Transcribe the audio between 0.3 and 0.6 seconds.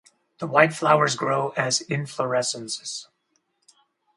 The